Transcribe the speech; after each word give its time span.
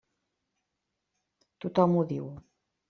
Tothom 1.65 1.97
ho 2.01 2.07
diu. 2.15 2.31